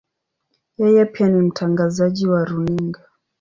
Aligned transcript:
Yeye 0.77 1.05
pia 1.05 1.29
ni 1.29 1.41
mtangazaji 1.41 2.27
wa 2.27 2.45
runinga. 2.45 3.07